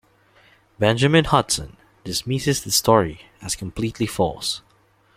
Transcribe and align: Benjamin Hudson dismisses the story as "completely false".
Benjamin 0.79 1.25
Hudson 1.25 1.77
dismisses 2.03 2.63
the 2.63 2.71
story 2.71 3.21
as 3.39 3.55
"completely 3.55 4.07
false". 4.07 4.63